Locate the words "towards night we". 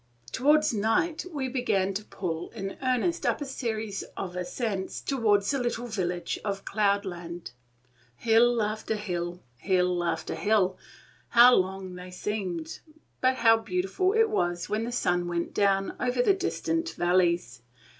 0.31-1.47